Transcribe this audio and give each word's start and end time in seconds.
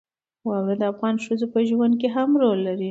واوره 0.47 0.75
د 0.81 0.83
افغان 0.91 1.15
ښځو 1.25 1.45
په 1.53 1.59
ژوند 1.69 1.93
کې 1.99 2.07
هم 2.15 2.29
رول 2.41 2.59
لري. 2.67 2.79